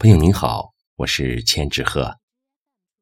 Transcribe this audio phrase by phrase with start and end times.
[0.00, 2.16] 朋友您好，我是千纸鹤，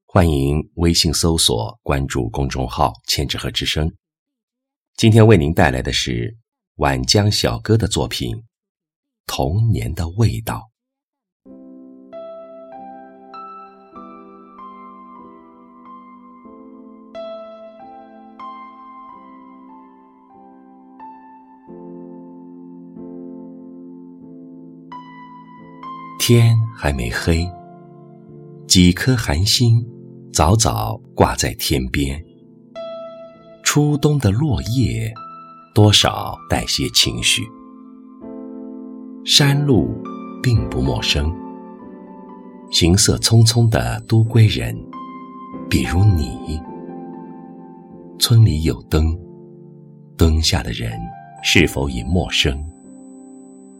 [0.06, 3.94] 欢迎微信搜索关注公众号“千纸鹤之声”。
[4.96, 6.34] 今天为您带来的是
[6.76, 8.34] 晚江小哥的作品
[9.26, 10.54] 《童年的味道》。
[26.18, 27.48] 天还没黑，
[28.66, 29.84] 几颗寒星
[30.32, 32.20] 早早挂在天边。
[33.62, 35.12] 初冬的落叶，
[35.74, 37.42] 多少带些情绪。
[39.24, 39.88] 山路
[40.42, 41.32] 并不陌生，
[42.70, 44.74] 行色匆匆的都归人，
[45.68, 46.60] 比如你。
[48.18, 49.16] 村里有灯，
[50.16, 50.90] 灯下的人
[51.42, 52.58] 是否已陌生？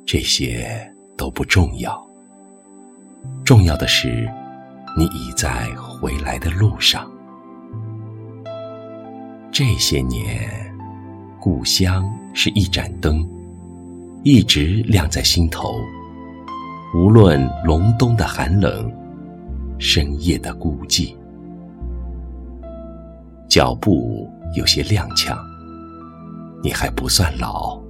[0.05, 2.05] 这些都不重要。
[3.46, 4.28] 重要的是，
[4.98, 7.08] 你已在回来的路上。
[9.52, 10.50] 这些年，
[11.39, 13.24] 故乡是一盏灯，
[14.24, 15.77] 一直亮在心头。
[16.92, 18.92] 无论隆冬的寒冷，
[19.78, 21.14] 深夜的孤寂，
[23.48, 25.39] 脚步有些踉跄。
[26.64, 27.80] 你还不算老，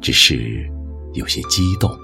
[0.00, 0.66] 只是
[1.12, 1.94] 有些激动。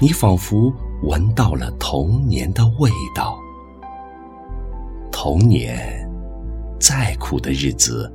[0.00, 0.72] 你仿佛。
[1.02, 3.36] 闻到了童年的味道。
[5.10, 6.08] 童年，
[6.80, 8.12] 再苦的日子，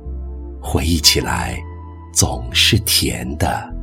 [0.60, 1.58] 回忆起来
[2.12, 3.77] 总是甜的。